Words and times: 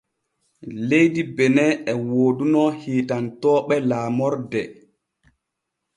Leydi 0.93 1.23
Benin 1.35 1.71
e 1.91 1.93
wooduno 2.09 2.63
hiitantonooɓe 2.79 3.75
laamorde. 3.89 4.61